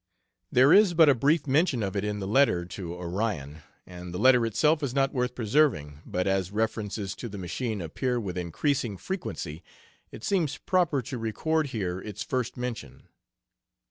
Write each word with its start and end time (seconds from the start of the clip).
There 0.51 0.73
is 0.73 0.95
but 0.95 1.09
a 1.09 1.13
brief 1.13 1.45
mention 1.45 1.83
of 1.83 1.95
it 1.95 2.03
in 2.03 2.17
the 2.17 2.25
letter 2.27 2.65
to 2.65 2.95
Orion, 2.95 3.61
and 3.85 4.11
the 4.11 4.17
letter 4.17 4.47
itself 4.47 4.81
is 4.81 4.95
not 4.95 5.13
worth 5.13 5.35
preserving, 5.35 6.01
but 6.07 6.25
as 6.25 6.49
references 6.51 7.13
to 7.15 7.29
the 7.29 7.37
"machine" 7.37 7.81
appear 7.83 8.19
with 8.19 8.35
increasing 8.35 8.97
frequency, 8.97 9.61
it 10.09 10.23
seems 10.23 10.57
proper 10.57 11.03
to 11.03 11.19
record 11.19 11.67
here 11.67 11.99
its 12.01 12.23
first 12.23 12.57
mention. 12.57 13.09